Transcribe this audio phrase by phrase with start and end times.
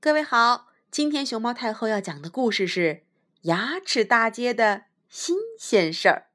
[0.00, 2.80] 各位好，今天熊猫太后要讲的故事是
[3.42, 6.28] 《牙齿大街的新鲜事儿》，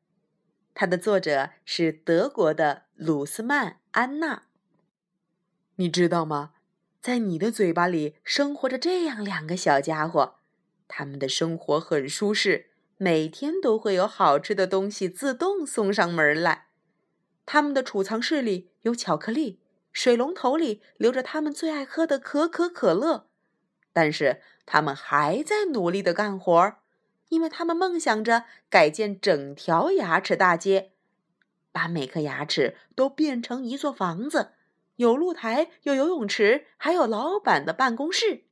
[0.75, 4.43] 它的作者是德国的鲁斯曼·安娜。
[5.77, 6.51] 你知道吗？
[7.01, 10.36] 在你的嘴巴里生活着这样两个小家伙，
[10.89, 16.68] 他们的生活很舒适，每天都会有好吃的东西自动送上门来。
[17.45, 19.61] 他们的储藏室里有巧克力，
[19.93, 23.30] 水龙头里流着他们最爱喝的可可可乐。
[23.94, 26.75] 但是他们还在努力的干活，
[27.29, 30.92] 因为他们梦想着改建整条牙齿大街，
[31.71, 34.53] 把每颗牙齿都变成一座房子，
[34.95, 38.45] 有露台，有游泳池，还有老板的办公室。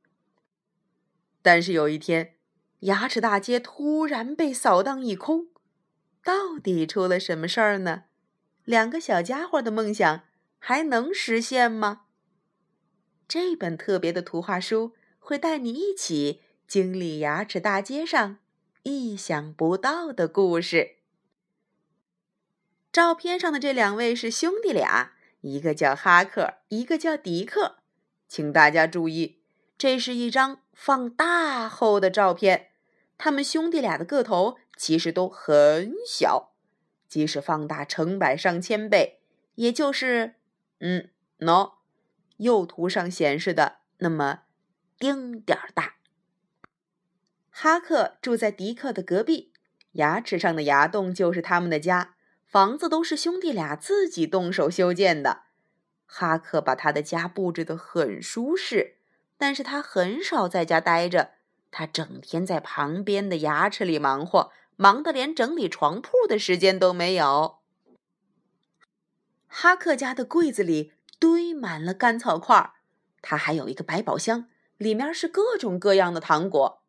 [1.42, 2.36] 但是有一天，
[2.80, 5.48] 牙齿大街突然被扫荡一空，
[6.22, 8.04] 到底出了什么事儿呢？
[8.64, 10.22] 两个小家伙的梦想
[10.60, 12.02] 还能实现吗？
[13.26, 14.92] 这本特别的图画书。
[15.24, 18.38] 会带你一起经历牙齿大街上
[18.82, 20.96] 意想不到的故事。
[22.90, 27.76] 照片上的这两位是兄弟俩，一个叫哈克，一个叫迪克。
[28.26, 29.38] 请大家注意，
[29.78, 32.70] 这是一张放大后的照片。
[33.16, 36.52] 他们兄弟俩的个头其实都很小，
[37.08, 39.20] 即使放大成百上千倍，
[39.54, 40.34] 也就是……
[40.80, 41.74] 嗯，no，
[42.38, 44.41] 右图上显示的那么。
[45.02, 45.96] 丁点儿大。
[47.50, 49.52] 哈克住在迪克的隔壁，
[49.94, 52.14] 牙齿上的牙洞就是他们的家。
[52.46, 55.42] 房子都是兄弟俩自己动手修建的。
[56.06, 58.98] 哈克把他的家布置得很舒适，
[59.36, 61.32] 但是他很少在家待着，
[61.72, 67.58] 他整天在旁边的牙齿里忙活，忙得连整理床铺的时间都没有。
[69.48, 72.74] 哈克家的柜子里堆满了干草块，
[73.20, 74.48] 他还有一个百宝箱。
[74.82, 76.82] 里面是各种各样的糖果，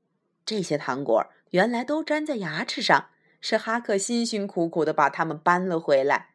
[0.44, 6.32] 这些糖果原来都粘在牙齿上，是哈克辛辛苦苦的把它们搬了回来。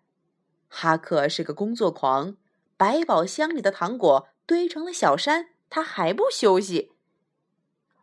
[0.69, 2.37] 哈克是个工作狂，
[2.77, 6.93] 百宝箱里的糖果堆成了小山，他还不休息。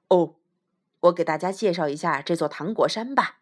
[0.10, 0.36] 哦，
[1.00, 3.38] 我给大家介绍一下这座糖果山吧。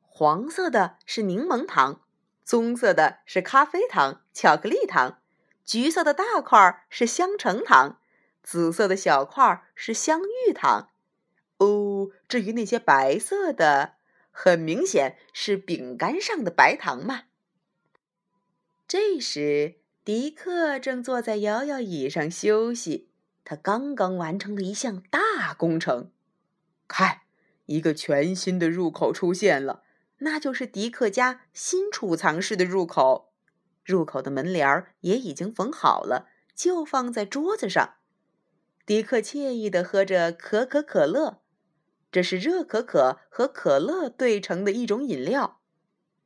[0.00, 2.00] 黄色的是柠檬糖，
[2.44, 5.20] 棕色的是咖啡糖、巧克力糖，
[5.64, 8.00] 橘色的大块是香橙糖。
[8.44, 10.90] 紫色的小块是香芋糖，
[11.56, 13.94] 哦，至于那些白色的，
[14.30, 17.22] 很明显是饼干上的白糖嘛。
[18.86, 23.08] 这时，迪克正坐在摇摇椅上休息，
[23.44, 26.12] 他刚刚完成了一项大工程。
[26.86, 27.22] 看，
[27.64, 29.82] 一个全新的入口出现了，
[30.18, 33.32] 那就是迪克家新储藏室的入口。
[33.82, 37.94] 入口的门帘儿也已经缝好了，就放在桌子上。
[38.86, 41.40] 迪克惬意地喝着可可可乐，
[42.12, 45.60] 这是热可可和可乐兑成的一种饮料。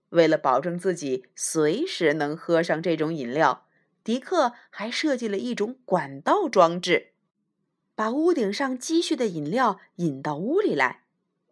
[0.09, 3.67] 为了保证自己随时能喝上这种饮料，
[4.03, 7.13] 迪克还设计了一种管道装置，
[7.95, 11.05] 把屋顶上积蓄的饮料引到屋里来。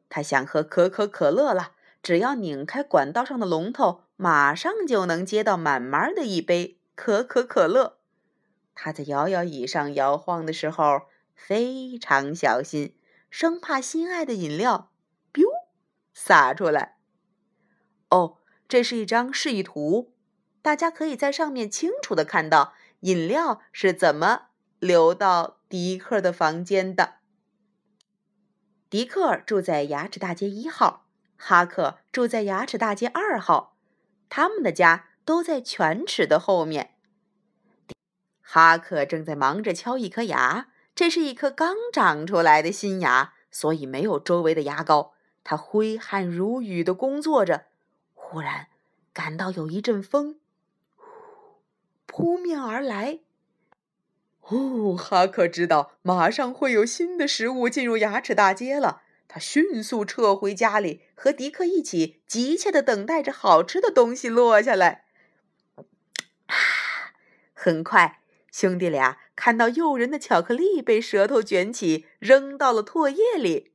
[0.08, 1.72] 他想喝可可可乐了，
[2.02, 7.95] 只要拧开管道上的龙头，马上就能接到满满的一杯可可可乐。
[8.76, 12.94] 他在摇摇椅上摇晃的时候非常小心，
[13.30, 14.92] 生怕心爱的饮料
[15.32, 15.46] “biu”
[16.12, 16.98] 洒出来。
[18.10, 18.36] 哦，
[18.68, 20.12] 这是一张示意图，
[20.60, 24.48] 大家可以在上面清楚的看到饮料是怎么
[24.78, 27.14] 流到迪克的房间的。
[28.90, 31.06] 迪克住在牙齿大街一号，
[31.36, 33.76] 哈克住在牙齿大街二号，
[34.28, 36.95] 他们的家都在犬齿的后面。
[38.48, 45.14] 哈克正在忙着敲一颗牙，这是一颗刚长出来的新牙，所以没有周围的牙膏。
[45.42, 47.66] 他挥汗如雨的工作着，
[48.14, 48.68] 忽然
[49.12, 50.38] 感到有一阵风
[52.06, 53.18] 扑面而来。
[54.42, 59.02] 哦，哈克知道马上会有新的食物进入牙齿大街了。
[59.26, 65.04] 他迅速撤回家里，和迪克一起急切的等待着好吃的东西落下来。
[66.46, 66.54] 啊，
[67.52, 68.20] 很快。
[68.56, 73.74] 兄弟俩看到诱人的巧克力被舌头卷起，扔到了唾液里。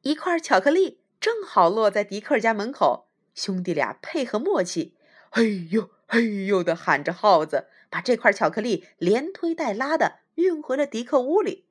[0.00, 3.10] 一块巧克力正好落在迪克家门口。
[3.34, 4.96] 兄弟俩配合默契
[5.28, 11.66] ，“嘿呦嘿呦”的喊着号子，把这块巧克力连推带拉的运回了迪克屋里。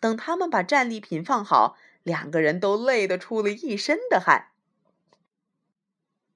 [0.00, 4.48] 等他们把战利品放好，两个人都累得出了一身的汗。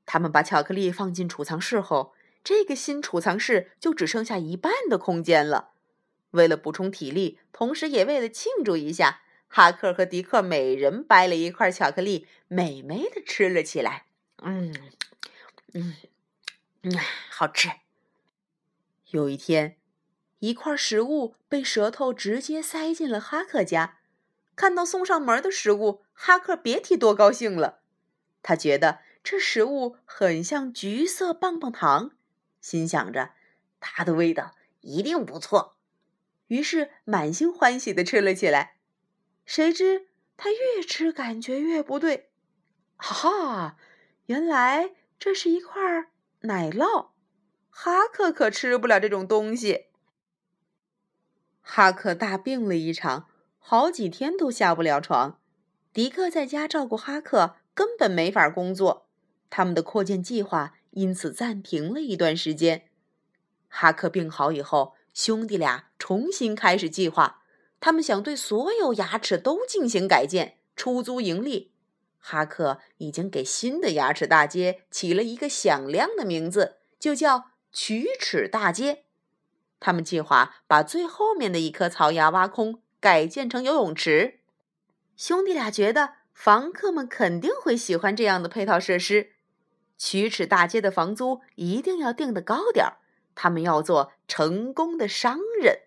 [0.06, 2.14] 他们把巧克力放进储藏室后。
[2.44, 5.70] 这个新储藏室就只剩下一半的空间了。
[6.32, 14.06] 为了补充体力，同时也为了庆祝一下，哈克和迪克每人掰了一块巧克力，美美的吃了起来。
[14.42, 14.74] 嗯，
[15.72, 15.94] 嗯，
[16.82, 16.92] 嗯，
[17.30, 17.70] 好吃。
[19.10, 19.76] 有一天，
[20.40, 23.98] 一块食物被舌头直接塞进了哈克家。
[24.56, 27.80] 看到送上门的食物，哈克别提多高兴了。
[28.42, 32.10] 他觉得这食物很像橘色棒棒糖，
[32.64, 33.32] 心想着
[33.78, 35.76] 它的味道一定不错，
[36.46, 38.76] 于是满心欢喜的吃了起来。
[39.44, 40.06] 谁知
[40.38, 42.30] 他越吃感觉越不对，
[42.96, 43.76] 哈哈，
[44.24, 46.06] 原来这是一块
[46.40, 47.08] 奶酪。
[47.68, 49.88] 哈克可吃不了这种东西。
[51.60, 53.28] 哈克大病了一场，
[53.58, 55.38] 好几天都下不了床。
[55.92, 59.06] 迪克在家照顾哈克，根本没法工作。
[59.50, 62.88] 他们的扩建计划因此暂停了一段时间。
[63.68, 67.42] 哈克病好以后，兄弟俩重新开始计划。
[67.78, 71.72] 他们想对所有牙齿都进行改建，出租盈利。
[72.18, 77.50] 哈克已经给新的牙齿大街起了一个响亮的名字，就叫。
[77.74, 79.02] 龋齿大街，
[79.80, 84.38] 他们计划把最后面的一颗槽牙挖空，改建成游泳池。
[85.16, 89.32] 兄弟俩觉得房客们肯定会喜欢这样的配套设施。
[89.98, 92.98] 龋齿大街的房租一定要定得高点儿，
[93.34, 95.80] 他们要做成功的商人。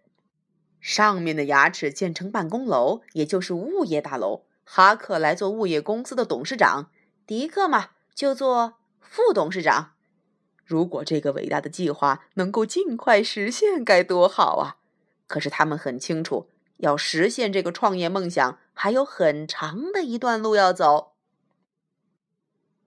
[0.79, 4.45] 上面的牙齿建成办公楼，也就是物业大楼。
[4.63, 6.91] 哈克来做物业公司的董事长，
[7.25, 9.93] 迪克嘛就做副董事长。
[10.65, 14.77] 如果这个伟大的计划能够尽快实现，该多好啊！
[15.25, 21.13] 可是他们很清楚，要实现这个创业梦想，还有很长的一段路要走。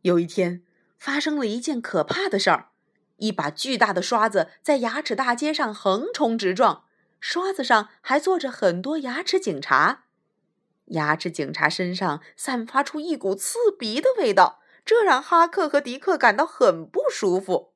[0.02, 0.62] 有一天，
[1.00, 2.69] 发生了一件可怕的事儿：
[3.17, 6.85] 一把巨大的刷子在牙齿大街上横冲直撞，
[7.19, 10.05] 刷子上还坐着很多牙齿警察。
[10.88, 17.73] 牙齿警察身上散发出一股刺鼻的味道，这让哈克和迪克感到很不舒服。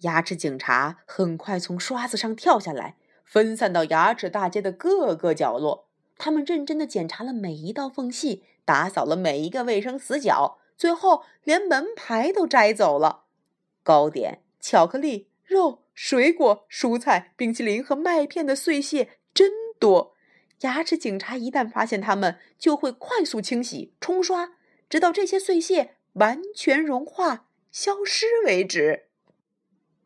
[0.00, 5.88] 牙齿警察很快从刷子上跳下来，分散到牙齿大街的各个角落。
[6.16, 13.24] 他们认真的检查了每一道缝隙，打扫了每一个卫生死角，最后连门牌都摘走了。
[13.82, 20.14] 糕点、巧克力、肉、水果、蔬菜、冰淇淋和麦片的碎屑真多。
[20.60, 24.52] 牙齿警察一旦发现它们，就会快速清洗、冲刷，
[24.88, 29.08] 直到这些碎屑完全融化、消失为止。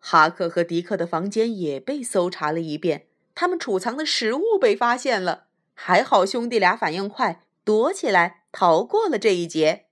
[0.01, 5.47] 哈克和迪克的房间也被搜查了一遍，他们储藏的食物被发现了。
[5.75, 9.88] 还好兄弟俩反应快，躲起来逃过了这一劫。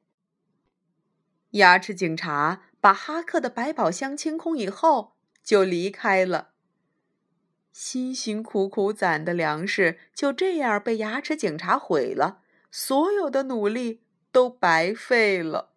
[1.57, 5.13] 牙齿警察把哈克的百宝箱清空以后
[5.43, 6.51] 就离开了。
[7.73, 15.73] 辛辛苦苦攒的粮食就这样被牙齿警察毁了，所有的努力都白费了。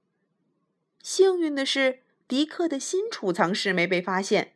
[1.02, 2.00] 幸运的是。
[2.30, 4.54] 迪克的新储藏室没被发现，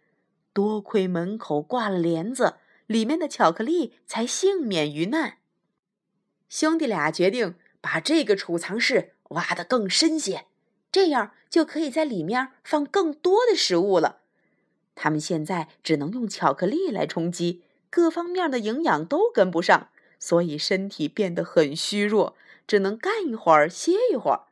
[0.53, 5.39] 多亏门口挂了帘子，里面的巧克力才幸免于难。
[6.47, 10.45] 兄弟俩决定把这个储藏室挖得更深些，
[10.94, 14.19] 这样就可以在里面放更多的食物了。
[14.95, 24.44] 他们现在只能用巧克力来充饥，各方面的营养都跟不上，所以身体变得很虚弱，只能干一会儿歇一会儿。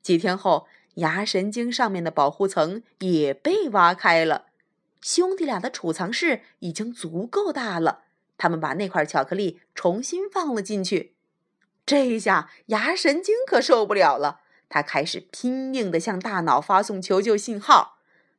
[0.00, 0.68] 几天后。
[0.96, 4.44] 牙神经上面的保护层也被挖开了，
[5.00, 8.02] 兄弟俩的储藏室已经足够大了。
[8.36, 11.14] 他们把那块巧克力重新放了进去。
[11.86, 14.40] 这一下，牙神经可受不了了，
[14.72, 17.98] 他开始拼命地向大脑发送求救信号。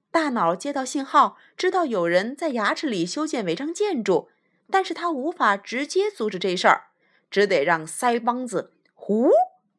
[0.09, 4.29] 大脑接到信号，知道有人在牙齿里修建违章建筑，
[4.71, 6.87] 但是他无法直接阻止这事儿，
[7.29, 9.29] 只得让腮帮子呼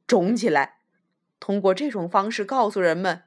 [0.07, 0.79] 肿起来。
[1.41, 3.25] 通过这种方式告诉人们，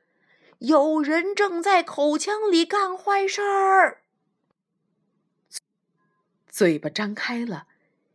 [0.59, 4.03] 有人正在口腔里干坏事儿。
[6.47, 7.67] 嘴巴张开了，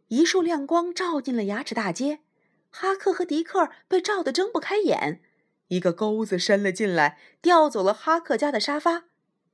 [0.08, 2.20] 一束亮光照进了牙齿大街。
[2.72, 5.22] 哈克和迪克被照得睁不开眼。
[5.68, 9.04] 一个钩子伸了进来，调走了哈克家的沙发。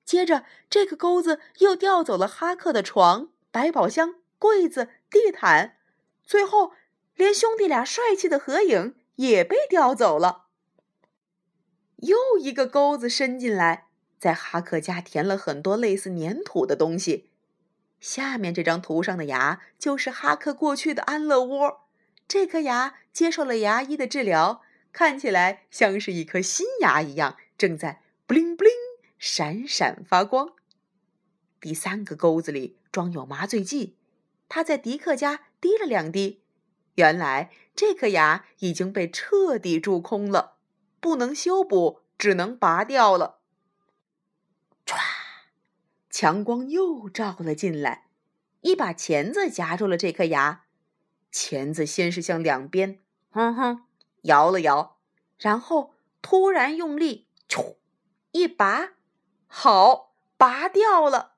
[0.06, 5.76] 接着，这个钩子又调走了哈克的床、百宝箱、柜子、地毯。
[6.24, 6.72] 最后，
[7.14, 8.94] 连兄弟俩帅气的合影。
[9.18, 10.44] 也被调走了。
[11.96, 17.30] 又一个钩子伸进来，在哈克家填了很多类似粘土的东西。
[17.98, 21.87] 下面这张图上的牙就是哈克过去的安乐窝。
[22.28, 24.60] 这颗牙接受了牙医的治疗，
[24.92, 30.52] 看起来像是一颗新牙一样，正在 bling bling 闪闪发光。
[31.58, 33.96] 第三个钩子里装有麻醉剂，
[34.46, 36.42] 他在迪克家滴了两滴，
[36.96, 40.58] 原来这颗牙已经被彻底蛀空了，
[41.00, 43.40] 不能修补，只能拔掉了。
[44.84, 44.98] 唰，
[46.10, 48.08] 强光又照了进来，
[48.60, 50.66] 一把钳子夹住了这颗牙。
[51.30, 53.84] 钳子先是向两边，哼哼，
[54.22, 54.98] 摇了摇，
[55.38, 57.76] 然后突然用力，咻，
[58.32, 58.90] 一拔，
[59.46, 61.34] 好，拔掉了。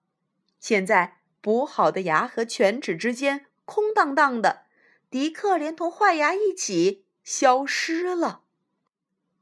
[0.59, 1.19] 现在。
[1.43, 4.67] 补好的牙和犬齿之间空荡荡的，
[5.09, 8.43] 迪克连同坏牙一起消失了。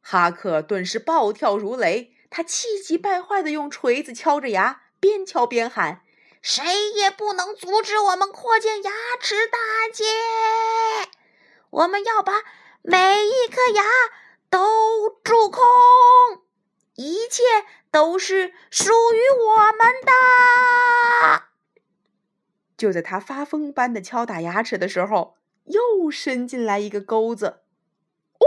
[0.01, 6.03] 哈克顿时暴跳如雷，他气急败坏地用锤子敲着牙，边敲边喊
[6.43, 8.91] ：“谁也不能阻止我们扩建牙
[9.21, 9.59] 齿大
[9.93, 10.05] 街！
[11.71, 12.45] 我们要把
[12.83, 13.83] 每一颗牙
[14.49, 15.63] 都蛀空，
[16.95, 17.43] 一切
[17.91, 21.49] 都是属于我们的。”
[22.79, 27.63] 就在他发疯般的敲打牙齿的时候，又伸进来一个钩子。
[28.39, 28.47] 哦，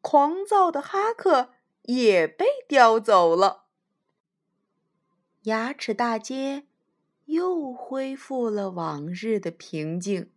[0.00, 3.64] 狂躁的哈克也被叼走了。
[5.42, 6.68] 牙齿大街
[7.26, 10.30] 又恢复了往日的平静。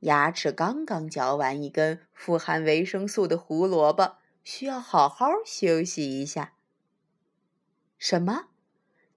[0.00, 6.54] 牙齿刚刚嚼完一根富含维生素的胡萝卜，需要好好休息一下。
[7.98, 8.46] 什么？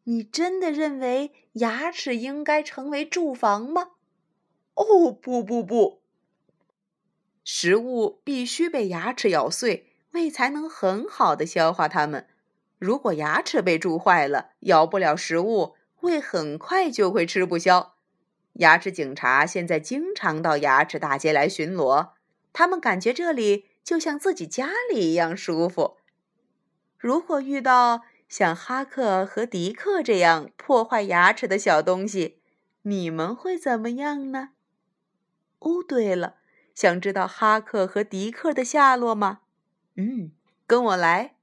[0.03, 3.91] 你真的认为牙齿应该成为住房吗？
[4.73, 6.01] 哦，不不不！
[7.45, 12.27] 食物必须被牙齿咬碎，胃才能很好的消化它们。
[12.77, 17.95] 如果牙齿被蛀坏了，咬不了食物，胃很快就会吃不消。
[18.53, 22.12] 牙齿警察现在经常到牙齿大街来巡逻，
[22.53, 25.98] 他们感觉这里就像自己家里一样舒服。
[26.98, 28.03] 如果遇到……
[28.29, 32.41] 像哈克和迪克这样破坏牙齿的小东西，
[32.81, 34.53] 你们会怎么样呢？
[35.60, 36.38] 哦，对了，
[36.74, 39.41] 想知道哈克和迪克的下落吗？
[39.98, 40.31] 嗯，
[40.65, 41.36] 跟我来。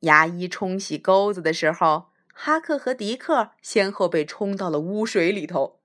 [0.00, 2.09] 牙医冲洗钩子的时候，
[2.42, 5.78] 哈克和迪克先后被冲到了污水里头。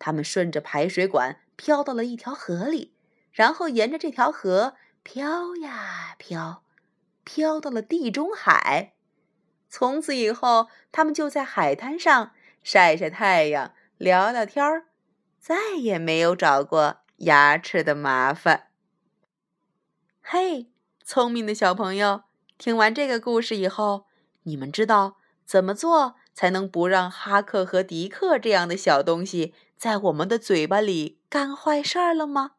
[0.00, 2.96] 他们顺着排水管飘到了一条河里，
[3.30, 4.74] 然后沿着这条河
[5.04, 6.64] 飘呀飘，
[7.22, 8.94] 飘到了地中海。
[9.68, 12.32] 从此以后，他们就在海滩上
[12.64, 14.86] 晒晒太阳、聊聊天儿，
[15.38, 18.70] 再也没有找过牙齿的麻烦。
[20.20, 20.72] 嘿，
[21.04, 22.24] 聪明的小朋友，
[22.58, 24.06] 听完这个故事以后，
[24.42, 25.18] 你们知道
[25.50, 32.52] 怎么做才能不让哈克和迪克这样的小东西在我们的嘴巴里干坏事儿了吗？